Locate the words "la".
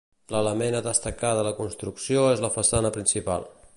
1.49-1.53, 2.47-2.53